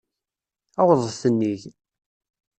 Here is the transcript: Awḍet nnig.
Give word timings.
Awḍet 0.81 1.21
nnig. 1.31 1.61